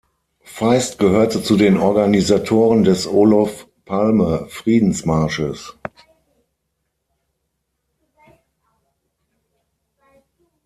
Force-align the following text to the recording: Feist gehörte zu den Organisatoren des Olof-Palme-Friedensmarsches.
Feist 0.43 0.97
gehörte 0.97 1.43
zu 1.43 1.57
den 1.57 1.77
Organisatoren 1.77 2.83
des 2.83 3.05
Olof-Palme-Friedensmarsches. 3.05 5.75